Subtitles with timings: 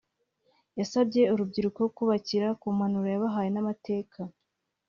[0.79, 4.19] yasabye urubyiko kubakira ku mpanuro yabahaye n’amateka